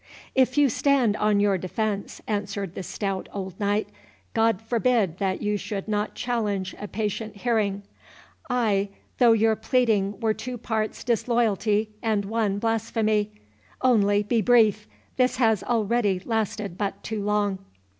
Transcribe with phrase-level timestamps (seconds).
[0.33, 3.87] "If you stand on your defence," answered the stout old knight,
[4.33, 10.57] "God forbid that you should not challenge a patient hearing—ay, though your pleading were two
[10.57, 14.87] parts disloyalty and one blasphemy—Only, be brief—
[15.17, 17.59] this has already lasted but too long."